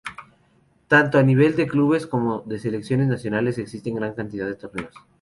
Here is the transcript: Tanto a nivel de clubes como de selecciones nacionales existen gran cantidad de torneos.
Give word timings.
Tanto 0.87 1.19
a 1.19 1.21
nivel 1.21 1.55
de 1.55 1.67
clubes 1.67 2.07
como 2.07 2.39
de 2.41 2.57
selecciones 2.57 3.07
nacionales 3.07 3.59
existen 3.59 3.93
gran 3.93 4.15
cantidad 4.15 4.47
de 4.47 4.55
torneos. 4.55 4.95